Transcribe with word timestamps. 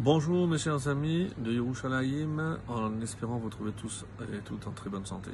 Bonjour 0.00 0.46
mes 0.46 0.58
chers 0.58 0.86
amis 0.86 1.28
de 1.38 1.50
Yerushalayim, 1.50 2.58
en 2.68 3.00
espérant 3.00 3.38
vous 3.38 3.48
trouver 3.48 3.72
tous 3.72 4.04
et 4.32 4.38
toutes 4.44 4.64
en 4.68 4.70
très 4.70 4.88
bonne 4.88 5.04
santé. 5.04 5.32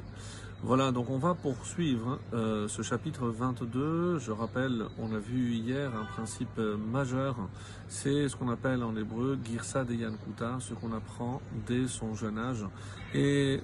Voilà, 0.63 0.91
donc 0.91 1.11
on 1.11 1.19
va 1.19 1.35
poursuivre 1.35 2.17
euh, 2.33 2.67
ce 2.67 2.81
chapitre 2.81 3.27
22. 3.27 4.17
Je 4.17 4.31
rappelle, 4.31 4.85
on 4.97 5.13
a 5.13 5.19
vu 5.19 5.53
hier 5.53 5.95
un 5.95 6.05
principe 6.05 6.57
majeur, 6.57 7.35
c'est 7.89 8.27
ce 8.27 8.35
qu'on 8.35 8.49
appelle 8.49 8.83
en 8.83 8.95
hébreu 8.95 9.37
Girsa 9.45 9.83
de 9.83 9.93
Yankuta, 9.93 10.57
ce 10.59 10.73
qu'on 10.73 10.93
apprend 10.93 11.43
dès 11.67 11.87
son 11.87 12.15
jeune 12.15 12.39
âge. 12.39 12.65
Et 13.13 13.61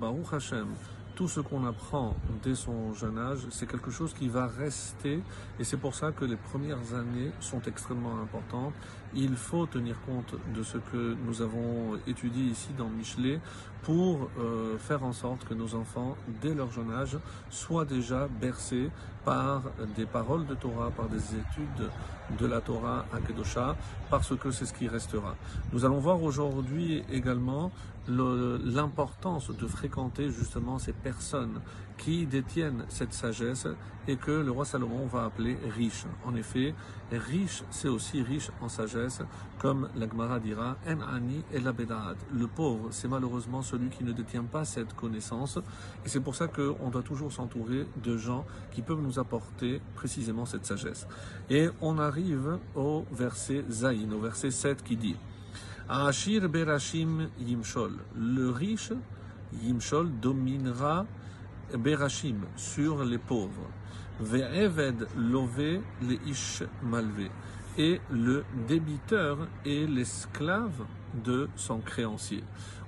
Baruch 0.00 0.34
Hashem, 0.34 0.68
tout 1.14 1.28
ce 1.28 1.40
qu'on 1.40 1.64
apprend 1.64 2.16
dès 2.42 2.54
son 2.54 2.92
jeune 2.92 3.18
âge, 3.18 3.40
c'est 3.50 3.66
quelque 3.66 3.90
chose 3.90 4.12
qui 4.14 4.28
va 4.28 4.46
rester 4.46 5.20
et 5.58 5.64
c'est 5.64 5.76
pour 5.76 5.94
ça 5.94 6.12
que 6.12 6.24
les 6.24 6.36
premières 6.36 6.94
années 6.94 7.30
sont 7.40 7.62
extrêmement 7.62 8.20
importantes. 8.20 8.74
Il 9.14 9.36
faut 9.36 9.66
tenir 9.66 10.00
compte 10.02 10.34
de 10.54 10.62
ce 10.62 10.78
que 10.78 11.16
nous 11.26 11.40
avons 11.40 11.98
étudié 12.06 12.44
ici 12.44 12.70
dans 12.76 12.88
Michelet 12.88 13.40
pour 13.82 14.28
euh, 14.38 14.76
faire 14.78 15.04
en 15.04 15.12
sorte 15.12 15.44
que 15.44 15.54
nos 15.54 15.74
enfants, 15.74 16.16
dès 16.40 16.54
leur 16.54 16.72
jeune 16.72 16.90
âge, 16.90 17.18
soient 17.50 17.84
déjà 17.84 18.26
bercés 18.40 18.90
par 19.24 19.62
des 19.96 20.06
paroles 20.06 20.46
de 20.46 20.54
Torah, 20.54 20.90
par 20.90 21.08
des 21.08 21.34
études 21.34 21.90
de 22.38 22.46
la 22.46 22.60
Torah 22.60 23.06
à 23.12 23.18
Kedosha, 23.20 23.76
parce 24.10 24.36
que 24.36 24.50
c'est 24.50 24.66
ce 24.66 24.74
qui 24.74 24.88
restera. 24.88 25.34
Nous 25.72 25.84
allons 25.84 25.98
voir 25.98 26.22
aujourd'hui 26.22 27.04
également 27.10 27.70
l'importance 28.06 29.50
de 29.50 29.66
fréquenter 29.66 30.30
justement 30.30 30.78
ces 30.78 30.92
personnes 30.92 31.60
qui 31.96 32.26
détiennent 32.26 32.84
cette 32.88 33.12
sagesse 33.12 33.66
et 34.06 34.16
que 34.16 34.30
le 34.30 34.50
roi 34.50 34.64
Salomon 34.64 35.06
va 35.06 35.24
appeler 35.24 35.56
riche. 35.76 36.04
En 36.24 36.34
effet, 36.34 36.74
riche, 37.10 37.62
c'est 37.70 37.88
aussi 37.88 38.22
riche 38.22 38.50
en 38.60 38.68
sagesse, 38.68 39.22
comme 39.58 39.88
la 39.96 40.08
Gemara 40.08 40.40
dira, 40.40 40.76
En 40.86 41.00
ani 41.00 41.42
et 41.52 41.60
la 41.60 41.72
Le 42.32 42.46
pauvre, 42.46 42.88
c'est 42.90 43.08
malheureusement 43.08 43.62
celui 43.62 43.88
qui 43.88 44.04
ne 44.04 44.12
détient 44.12 44.44
pas 44.44 44.64
cette 44.64 44.94
connaissance, 44.94 45.58
et 46.04 46.08
c'est 46.08 46.20
pour 46.20 46.34
ça 46.34 46.48
qu'on 46.48 46.90
doit 46.90 47.02
toujours 47.02 47.32
s'entourer 47.32 47.86
de 48.02 48.16
gens 48.16 48.44
qui 48.72 48.82
peuvent 48.82 49.00
nous 49.00 49.18
apporter 49.18 49.80
précisément 49.94 50.44
cette 50.44 50.66
sagesse. 50.66 51.06
Et 51.48 51.68
on 51.80 51.98
arrive 51.98 52.58
au 52.74 53.04
verset 53.12 53.64
Zayin, 53.70 54.12
au 54.12 54.20
verset 54.20 54.50
7 54.50 54.82
qui 54.82 54.96
dit, 54.96 55.16
Ashir 55.88 56.48
berashim 56.48 57.28
yimshol. 57.38 57.92
Le 58.16 58.50
riche, 58.50 58.92
yimshol, 59.62 60.10
dominera 60.20 61.06
berashim 61.76 62.40
sur 62.56 63.04
les 63.04 63.18
pauvres. 63.18 63.70
Ve'eved 64.20 65.08
lové 65.16 65.80
le 66.02 66.14
ish 66.28 66.62
malvé. 66.82 67.30
Et 67.76 68.00
le 68.10 68.44
débiteur 68.68 69.48
est 69.66 69.88
l'esclave 69.88 70.84
de 71.22 71.48
son 71.56 71.78
créancier. 71.78 72.42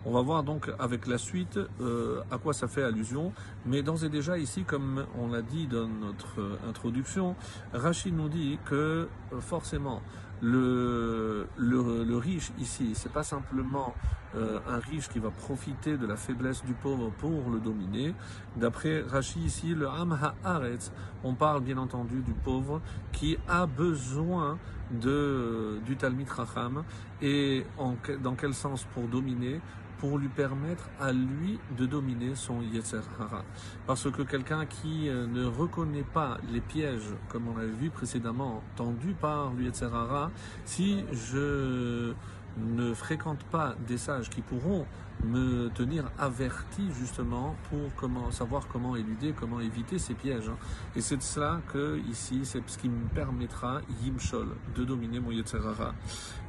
On 0.09 0.13
va 0.13 0.23
voir 0.23 0.45
donc 0.45 0.71
avec 0.79 1.09
la 1.09 1.19
suite 1.19 1.59
euh, 1.81 2.23
à 2.31 2.39
quoi 2.39 2.55
ça 2.55 2.69
fait 2.69 2.85
allusion, 2.85 3.33
mais 3.65 3.83
d'ores 3.83 4.05
et 4.05 4.09
déjà 4.09 4.39
ici, 4.39 4.63
comme 4.63 5.05
on 5.19 5.27
l'a 5.27 5.43
dit 5.43 5.67
dans 5.67 5.89
notre 5.89 6.59
introduction, 6.69 7.35
Rachid 7.73 8.17
nous 8.17 8.29
dit 8.29 8.61
que 8.67 9.09
euh, 9.33 9.41
forcément 9.41 10.01
le, 10.41 11.49
le, 11.57 12.17
riche 12.19 12.53
ici, 12.59 12.93
c'est 12.95 13.13
pas 13.13 13.25
simplement 13.25 13.95
euh, 14.37 14.61
un 14.69 14.79
riche 14.79 15.09
qui 15.09 15.19
va 15.19 15.31
profiter 15.31 15.97
de 15.97 16.07
la 16.07 16.17
faiblesse 16.17 16.65
du 16.65 16.75
pauvre 16.75 17.11
pour 17.19 17.51
le 17.51 17.59
dominer. 17.59 18.15
D'après 18.57 19.01
Rachid 19.01 19.43
ici, 19.43 19.75
le 19.75 19.89
Am 19.89 20.17
Haaretz, 20.45 20.93
on 21.25 21.35
parle 21.35 21.63
bien 21.63 21.79
entendu 21.79 22.23
du 22.23 22.33
pauvre 22.33 22.81
qui 23.13 23.39
a 23.49 23.67
besoin 23.67 24.59
de, 24.91 25.79
du 25.85 25.97
Talmid 25.97 26.29
Racham 26.29 26.85
et 27.21 27.65
en, 27.79 27.95
dans 28.23 28.35
quel 28.35 28.55
sens 28.55 28.85
pour 28.95 29.09
dominer? 29.09 29.61
Pour 29.99 30.19
lui 30.19 30.29
permettre 30.29 30.91
à 31.01 31.11
lui 31.11 31.59
de 31.79 31.87
dominer 31.87 32.35
son 32.35 32.61
Yetzer 32.61 33.01
Hara. 33.19 33.43
Parce 33.87 34.11
que 34.11 34.21
quelqu'un 34.21 34.67
qui 34.67 35.09
euh, 35.09 35.27
ne 35.27 35.47
reconnaît 35.47 36.05
pas 36.05 36.37
les 36.53 36.61
pièges, 36.61 37.15
comme 37.31 37.49
on 37.49 37.57
avait 37.57 37.69
vu 37.69 37.89
précédemment, 37.89 38.63
tendus 38.77 39.15
par 39.19 39.55
le 39.55 39.65
Yetzer 39.65 39.87
Hara, 39.87 40.31
si 40.67 41.03
je 41.13 42.13
ne 42.59 42.93
fréquente 42.93 43.43
pas 43.45 43.75
des 43.87 43.97
sages 43.97 44.29
qui 44.29 44.43
pourront 44.43 44.85
me 45.27 45.69
tenir 45.71 46.11
averti 46.19 46.83
justement 46.99 47.57
pour 47.69 48.11
savoir 48.33 48.67
comment 48.69 48.97
éluder, 48.97 49.35
comment 49.39 49.61
éviter 49.61 49.99
ces 49.99 50.15
pièges. 50.15 50.49
Hein. 50.49 50.57
Et 50.95 51.01
c'est 51.01 51.17
de 51.17 51.23
cela 51.23 51.61
que 51.73 52.01
ici, 52.09 52.41
c'est 52.45 52.67
ce 52.67 52.79
qui 52.79 52.89
me 52.89 53.07
permettra, 53.09 53.81
Yimshol, 54.03 54.49
de 54.75 54.85
dominer 54.85 55.21
mon 55.21 55.31
Yetzerara. 55.31 55.95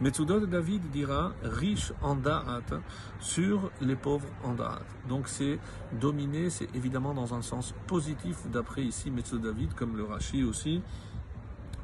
Metsudot 0.02 0.46
David 0.46 0.90
dira 0.92 1.34
riche 1.44 1.92
en 2.02 2.16
Da'at 2.16 2.82
sur 3.20 3.72
les 3.82 3.96
pauvres 3.96 4.28
en 4.44 4.54
Da'at. 4.54 4.86
Donc 5.10 5.28
c'est 5.28 5.60
dominer, 6.00 6.50
c'est 6.50 6.74
évidemment 6.76 7.14
dans 7.14 7.34
un 7.34 7.42
sens 7.42 7.74
positif 7.88 8.38
d'après 8.52 8.84
ici 8.84 9.12
Metsudot 9.12 9.50
David, 9.50 9.74
comme 9.74 9.98
le 9.98 10.04
Rashi 10.04 10.44
aussi 10.44 10.82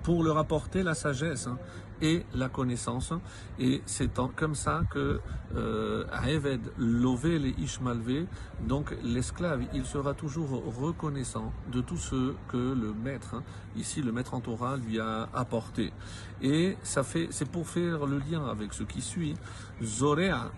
pour 0.04 0.24
leur 0.24 0.38
apporter 0.38 0.84
la 0.84 0.94
sagesse 0.94 1.48
hein, 1.48 1.58
et 2.02 2.26
la 2.36 2.50
connaissance. 2.50 3.14
Et 3.60 3.82
c'est 3.86 4.12
comme 4.36 4.56
ça 4.56 4.82
que 4.92 5.22
euh, 5.56 6.06
Eved 6.28 6.62
lové 6.78 7.40
les 7.40 7.52
Ishmalvé, 7.52 8.28
donc 8.68 8.94
l'esclave, 9.04 9.64
il 9.74 9.86
sera 9.86 10.14
toujours 10.14 10.64
reconnaissant 10.80 11.54
de 11.72 11.82
tout 11.82 11.98
ce 11.98 12.34
que 12.50 12.58
le 12.58 12.94
maître, 12.94 13.36
hein, 13.36 13.44
ici 13.76 14.02
le 14.02 14.12
maître 14.12 14.34
en 14.34 14.42
Torah, 14.42 14.78
lui 14.78 15.00
a 15.00 15.30
apporté. 15.34 15.94
Et 16.42 16.78
ça 16.84 17.04
fait, 17.04 17.28
c'est 17.32 17.50
pour 17.50 17.68
faire 17.68 18.06
le 18.06 18.20
lien 18.20 18.46
avec 18.46 18.74
ce 18.74 18.84
qui 18.84 19.02
suit. 19.02 19.36
Zorea, 19.82 20.52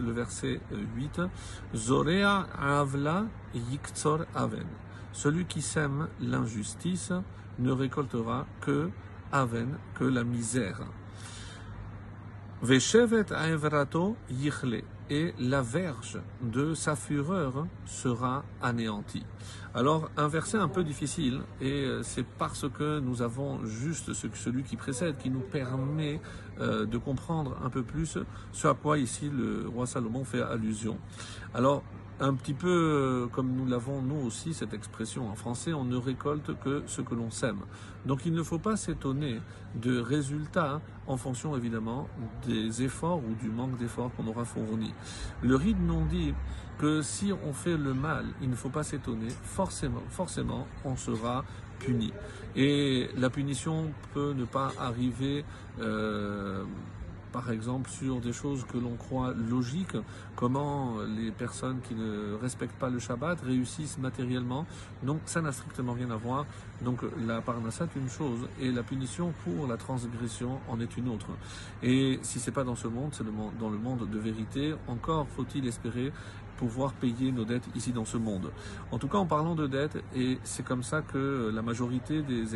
le 0.00 0.12
verset 0.12 0.60
8, 0.96 1.20
Zorea 1.74 2.46
avla 2.58 3.26
yiktsor 3.54 4.24
aven. 4.34 4.66
Celui 5.16 5.46
qui 5.46 5.62
sème 5.62 6.08
l'injustice 6.20 7.10
ne 7.58 7.72
récoltera 7.72 8.46
que 8.60 8.90
que 9.94 10.04
la 10.04 10.24
misère. 10.24 10.82
Et 15.08 15.34
la 15.38 15.62
verge 15.62 16.20
de 16.42 16.74
sa 16.74 16.96
fureur 16.96 17.66
sera 17.86 18.44
anéantie. 18.60 19.24
Alors, 19.74 20.10
un 20.18 20.28
verset 20.28 20.58
un 20.58 20.68
peu 20.68 20.84
difficile, 20.84 21.40
et 21.62 21.84
euh, 21.84 22.02
c'est 22.02 22.26
parce 22.26 22.68
que 22.68 22.98
nous 22.98 23.22
avons 23.22 23.64
juste 23.64 24.12
ce, 24.12 24.26
celui 24.34 24.64
qui 24.64 24.76
précède 24.76 25.16
qui 25.16 25.30
nous 25.30 25.40
permet 25.40 26.20
euh, 26.60 26.86
de 26.86 26.98
comprendre 26.98 27.56
un 27.64 27.70
peu 27.70 27.82
plus 27.82 28.18
ce 28.52 28.68
à 28.68 28.74
quoi 28.74 28.98
ici 28.98 29.30
le 29.30 29.68
roi 29.68 29.86
Salomon 29.86 30.24
fait 30.24 30.42
allusion. 30.42 30.98
Alors, 31.54 31.82
un 32.18 32.32
petit 32.32 32.54
peu 32.54 32.68
euh, 32.68 33.26
comme 33.26 33.52
nous 33.52 33.66
l'avons 33.66 34.00
nous 34.00 34.26
aussi 34.26 34.54
cette 34.54 34.72
expression 34.72 35.28
en 35.28 35.34
français, 35.34 35.72
on 35.74 35.84
ne 35.84 35.96
récolte 35.96 36.58
que 36.60 36.82
ce 36.86 37.02
que 37.02 37.14
l'on 37.14 37.30
sème. 37.30 37.60
Donc 38.06 38.24
il 38.24 38.32
ne 38.32 38.42
faut 38.42 38.58
pas 38.58 38.76
s'étonner 38.76 39.40
de 39.74 39.98
résultats 39.98 40.80
en 41.06 41.16
fonction 41.16 41.56
évidemment 41.56 42.08
des 42.46 42.82
efforts 42.82 43.18
ou 43.18 43.34
du 43.34 43.50
manque 43.50 43.76
d'efforts 43.76 44.10
qu'on 44.16 44.26
aura 44.28 44.44
fournis. 44.44 44.94
Le 45.42 45.56
rite 45.56 45.78
nous 45.78 46.06
dit 46.06 46.32
que 46.78 47.02
si 47.02 47.32
on 47.46 47.52
fait 47.52 47.76
le 47.76 47.94
mal, 47.94 48.26
il 48.40 48.50
ne 48.50 48.54
faut 48.54 48.68
pas 48.68 48.82
s'étonner, 48.82 49.28
forcément, 49.42 50.02
forcément, 50.08 50.66
on 50.84 50.96
sera 50.96 51.44
Et 52.56 53.08
la 53.16 53.30
punition 53.30 53.92
peut 54.14 54.32
ne 54.32 54.44
pas 54.44 54.72
arriver 54.78 55.44
euh, 55.80 56.64
par 57.32 57.50
exemple 57.50 57.90
sur 57.90 58.20
des 58.20 58.32
choses 58.32 58.64
que 58.64 58.78
l'on 58.78 58.96
croit 58.96 59.34
logiques, 59.50 59.96
comment 60.36 60.94
les 61.02 61.30
personnes 61.30 61.80
qui 61.86 61.94
ne 61.94 62.34
respectent 62.40 62.78
pas 62.78 62.88
le 62.88 62.98
Shabbat 62.98 63.38
réussissent 63.42 63.98
matériellement. 63.98 64.64
Donc 65.02 65.20
ça 65.26 65.42
n'a 65.42 65.52
strictement 65.52 65.92
rien 65.92 66.10
à 66.10 66.16
voir. 66.16 66.46
Donc 66.80 67.00
la 67.26 67.42
parnassa 67.42 67.84
est 67.84 67.98
une 67.98 68.08
chose 68.08 68.48
et 68.58 68.72
la 68.72 68.82
punition 68.82 69.34
pour 69.44 69.66
la 69.66 69.76
transgression 69.76 70.60
en 70.68 70.80
est 70.80 70.96
une 70.96 71.10
autre. 71.10 71.28
Et 71.82 72.18
si 72.22 72.40
c'est 72.40 72.52
pas 72.52 72.64
dans 72.64 72.76
ce 72.76 72.88
monde, 72.88 73.10
c'est 73.12 73.24
dans 73.60 73.70
le 73.70 73.78
monde 73.78 74.08
de 74.08 74.18
vérité. 74.18 74.74
Encore 74.88 75.26
faut-il 75.36 75.66
espérer 75.66 76.12
pouvoir 76.56 76.92
payer 76.92 77.32
nos 77.32 77.44
dettes 77.44 77.68
ici 77.74 77.92
dans 77.92 78.04
ce 78.04 78.16
monde. 78.16 78.50
En 78.90 78.98
tout 78.98 79.08
cas, 79.08 79.18
en 79.18 79.26
parlant 79.26 79.54
de 79.54 79.66
dettes, 79.66 80.02
et 80.14 80.38
c'est 80.44 80.64
comme 80.64 80.82
ça 80.82 81.02
que 81.02 81.50
la 81.54 81.62
majorité 81.62 82.22
des, 82.22 82.46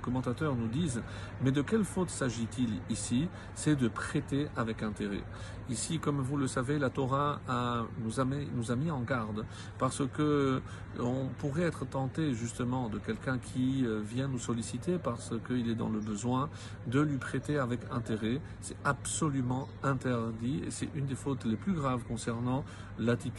commentateurs 0.00 0.54
nous 0.54 0.68
disent, 0.68 1.02
mais 1.42 1.52
de 1.52 1.62
quelle 1.62 1.84
faute 1.84 2.10
s'agit-il 2.10 2.80
ici? 2.90 3.28
C'est 3.54 3.76
de 3.76 3.88
prêter 3.88 4.48
avec 4.56 4.82
intérêt. 4.82 5.22
Ici, 5.70 5.98
comme 5.98 6.20
vous 6.20 6.36
le 6.36 6.48
savez, 6.48 6.78
la 6.78 6.90
Torah 6.90 7.40
a, 7.48 7.84
nous, 8.04 8.20
a 8.20 8.24
mis, 8.24 8.48
nous 8.54 8.72
a 8.72 8.76
mis 8.76 8.90
en 8.90 9.00
garde 9.00 9.44
parce 9.78 10.02
que 10.12 10.60
on 10.98 11.28
pourrait 11.38 11.62
être 11.62 11.86
tenté 11.86 12.34
justement 12.34 12.88
de 12.88 12.98
quelqu'un 12.98 13.38
qui 13.38 13.86
euh, 13.86 14.00
vient 14.04 14.28
nous 14.28 14.38
solliciter 14.38 14.98
parce 14.98 15.32
qu'il 15.46 15.70
est 15.70 15.74
dans 15.74 15.88
le 15.88 16.00
besoin 16.00 16.50
de 16.86 17.00
lui 17.00 17.16
prêter 17.16 17.58
avec 17.58 17.80
intérêt. 17.90 18.40
C'est 18.60 18.76
absolument 18.84 19.68
interdit 19.82 20.62
et 20.66 20.70
c'est 20.70 20.88
une 20.94 21.06
des 21.06 21.14
fautes 21.14 21.44
les 21.44 21.56
plus 21.56 21.72
graves 21.72 22.02
concernant 22.04 22.64
l'attitude 22.98 23.31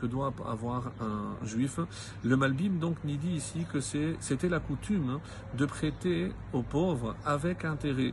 que 0.00 0.06
doit 0.06 0.32
avoir 0.46 0.92
un 1.00 1.44
juif. 1.44 1.80
Le 2.24 2.36
Malbim 2.36 2.78
donc 2.78 3.02
n'y 3.04 3.16
dit 3.16 3.34
ici 3.34 3.64
que 3.72 3.80
c'était 3.80 4.48
la 4.48 4.60
coutume 4.60 5.18
de 5.56 5.66
prêter 5.66 6.32
aux 6.52 6.62
pauvres 6.62 7.14
avec 7.24 7.64
intérêt. 7.64 8.12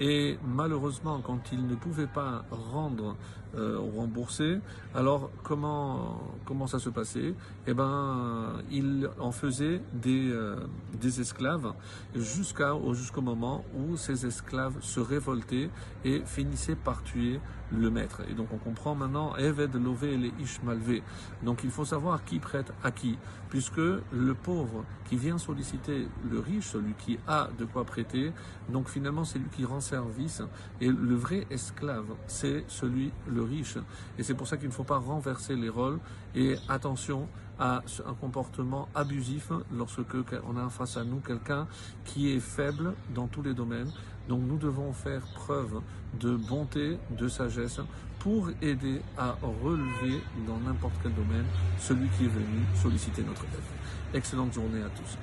Et 0.00 0.38
malheureusement, 0.46 1.20
quand 1.20 1.40
il 1.52 1.66
ne 1.66 1.74
pouvait 1.74 2.06
pas 2.06 2.44
rendre 2.50 3.16
euh, 3.56 3.80
rembourser, 3.96 4.60
alors 4.94 5.30
comment, 5.42 6.20
comment 6.44 6.66
ça 6.68 6.78
se 6.78 6.90
passait? 6.90 7.34
Eh 7.66 7.74
ben, 7.74 8.62
il 8.70 9.08
en 9.18 9.32
faisait 9.32 9.80
des, 9.92 10.30
euh, 10.30 10.56
des 11.00 11.20
esclaves 11.20 11.72
jusqu'au 12.14 13.22
moment 13.22 13.64
où 13.76 13.96
ces 13.96 14.24
esclaves 14.24 14.76
se 14.80 15.00
révoltaient 15.00 15.70
et 16.04 16.22
finissaient 16.24 16.76
par 16.76 17.02
tuer 17.02 17.40
le 17.72 17.90
maître. 17.90 18.22
Et 18.30 18.34
donc 18.34 18.48
on 18.52 18.58
comprend 18.58 18.94
maintenant 18.94 19.36
Eved 19.36 19.74
Lové 19.74 20.14
et 20.14 20.16
les 20.16 20.32
Ishmalvé. 20.40 21.02
Donc 21.42 21.60
il 21.64 21.70
faut 21.70 21.84
savoir 21.84 22.24
qui 22.24 22.38
prête 22.38 22.72
à 22.82 22.90
qui, 22.90 23.18
puisque 23.50 23.76
le 23.78 24.34
pauvre 24.34 24.84
qui 25.08 25.16
vient 25.16 25.38
solliciter 25.38 26.08
le 26.30 26.38
riche, 26.38 26.68
celui 26.68 26.94
qui 26.94 27.18
a 27.26 27.48
de 27.58 27.64
quoi 27.64 27.84
prêter, 27.84 28.32
donc 28.68 28.88
finalement 28.88 29.24
c'est 29.24 29.38
lui 29.38 29.48
qui 29.54 29.64
rend 29.64 29.80
service. 29.80 30.42
Et 30.80 30.88
le 30.88 31.14
vrai 31.14 31.46
esclave, 31.50 32.14
c'est 32.26 32.64
celui, 32.68 33.12
le 33.26 33.42
riche. 33.42 33.78
Et 34.18 34.22
c'est 34.22 34.34
pour 34.34 34.46
ça 34.46 34.56
qu'il 34.56 34.68
ne 34.68 34.72
faut 34.72 34.84
pas 34.84 34.98
renverser 34.98 35.56
les 35.56 35.68
rôles. 35.68 35.98
Et 36.34 36.56
attention 36.68 37.28
à 37.58 37.82
un 38.06 38.14
comportement 38.14 38.88
abusif 38.94 39.50
lorsque 39.76 40.00
on 40.46 40.56
a 40.56 40.68
face 40.68 40.96
à 40.96 41.04
nous 41.04 41.18
quelqu'un 41.18 41.66
qui 42.04 42.32
est 42.32 42.40
faible 42.40 42.94
dans 43.14 43.26
tous 43.26 43.42
les 43.42 43.54
domaines. 43.54 43.90
Donc 44.28 44.42
nous 44.46 44.58
devons 44.58 44.92
faire 44.92 45.22
preuve 45.34 45.80
de 46.20 46.36
bonté, 46.36 46.98
de 47.10 47.28
sagesse 47.28 47.80
pour 48.18 48.50
aider 48.60 49.00
à 49.16 49.36
relever 49.62 50.20
dans 50.46 50.58
n'importe 50.58 50.94
quel 51.02 51.14
domaine 51.14 51.46
celui 51.78 52.08
qui 52.10 52.24
est 52.24 52.28
venu 52.28 52.60
solliciter 52.74 53.22
notre 53.22 53.44
aide. 53.44 54.14
Excellente 54.14 54.52
journée 54.52 54.82
à 54.82 54.88
tous. 54.90 55.16